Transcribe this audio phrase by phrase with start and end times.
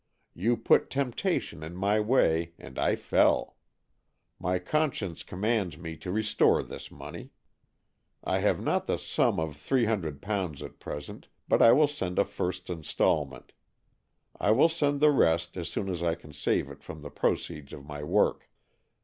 [0.33, 3.57] You put temptation in my way and I fell.
[4.39, 7.29] My con science commands me to restore this money.
[8.23, 11.19] I have not the sum of three hundred pounds AN EXCHANGE OF SOULS 219 at
[11.19, 13.53] present, but I send a first instalment.
[14.39, 17.71] I will send the rest, as soon as I can save it from the proceeds
[17.71, 18.49] of my work.